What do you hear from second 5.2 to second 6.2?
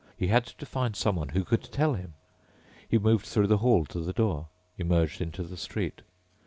into the street.